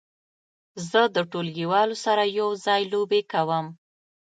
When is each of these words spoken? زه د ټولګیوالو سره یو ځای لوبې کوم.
زه 0.89 1.01
د 1.15 1.17
ټولګیوالو 1.31 1.95
سره 2.05 2.23
یو 2.39 2.49
ځای 2.65 2.81
لوبې 2.93 3.21
کوم. 3.31 3.65